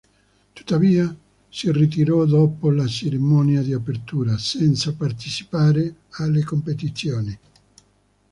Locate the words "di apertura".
3.61-4.35